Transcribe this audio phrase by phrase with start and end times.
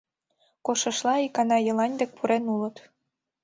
[0.65, 2.75] Коштшыштла икана Елань дек пурен улыт.